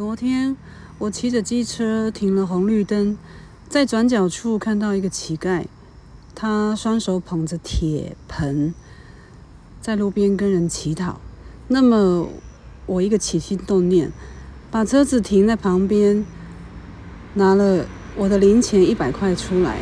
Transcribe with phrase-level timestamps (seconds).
[0.00, 0.56] 昨天
[0.96, 3.18] 我骑着机车停了红绿灯，
[3.68, 5.66] 在转角处看到一个乞丐，
[6.34, 8.72] 他双手捧着铁盆，
[9.82, 11.20] 在路边跟人乞讨。
[11.68, 12.26] 那么
[12.86, 14.10] 我一个起心动念，
[14.70, 16.24] 把车子停在旁边，
[17.34, 17.84] 拿了
[18.16, 19.80] 我的零钱一百块出来，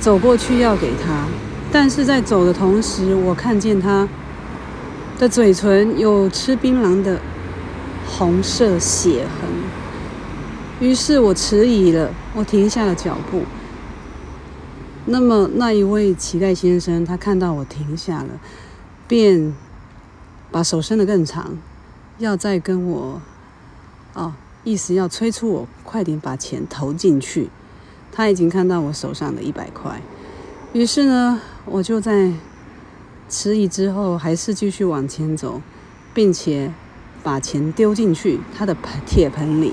[0.00, 1.26] 走过去要给他。
[1.70, 4.08] 但是在走的同时，我看见他
[5.18, 7.20] 的嘴唇有吃槟榔的。
[8.16, 9.50] 红色血痕。
[10.80, 13.42] 于是我迟疑了，我停下了脚步。
[15.06, 18.40] 那么那一位乞丐先生，他看到我停下了，
[19.06, 19.54] 便
[20.50, 21.58] 把手伸得更长，
[22.18, 23.20] 要再跟我，
[24.14, 27.50] 哦，意思要催促我快点把钱投进去。
[28.12, 30.00] 他已经看到我手上的一百块，
[30.72, 32.32] 于是呢，我就在
[33.28, 35.60] 迟疑之后，还是继续往前走，
[36.12, 36.72] 并且。
[37.24, 39.72] 把钱丢进去他的盆铁盆里，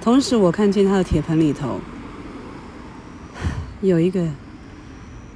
[0.00, 1.80] 同时我看见他的铁盆里头
[3.80, 4.28] 有一个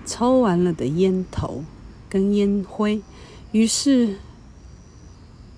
[0.04, 1.64] 抽完了的烟头
[2.10, 3.00] 跟烟灰，
[3.52, 4.16] 于是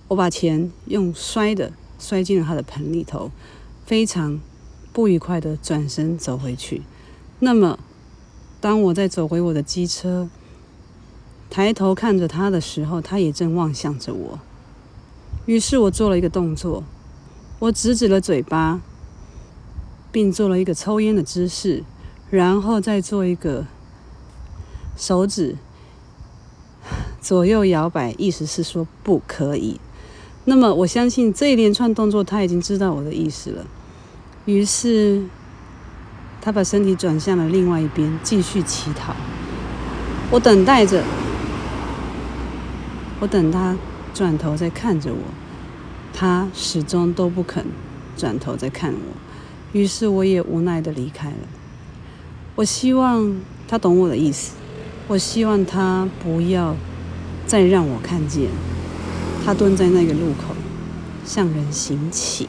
[0.06, 3.32] 我把钱用摔的摔进了他的盆里头，
[3.84, 4.40] 非常
[4.92, 6.82] 不愉快的转身走回去。
[7.40, 7.78] 那么，
[8.60, 10.30] 当我在走回我的机车，
[11.50, 14.38] 抬头看着他的时候，他也正望向着我。
[15.48, 16.84] 于是我做了一个动作，
[17.58, 18.82] 我指指了嘴巴，
[20.12, 21.82] 并做了一个抽烟的姿势，
[22.28, 23.64] 然后再做一个
[24.94, 25.56] 手指
[27.22, 29.80] 左右摇摆，意思是说不可以。
[30.44, 33.66] 那么我相信这一连串动作他已经知道我的意思了。
[34.44, 35.24] 于是
[36.42, 39.16] 他把身体转向了另外一边，继续乞讨。
[40.30, 41.02] 我等待着，
[43.20, 43.74] 我等他。
[44.18, 45.20] 转头在看着我，
[46.12, 47.64] 他始终都不肯
[48.16, 51.36] 转头再看我，于是我也无奈的离开了。
[52.56, 54.56] 我希望他懂我的意思，
[55.06, 56.74] 我希望他不要
[57.46, 58.48] 再让我看见
[59.44, 60.52] 他蹲在那个路口
[61.24, 62.48] 向人行乞。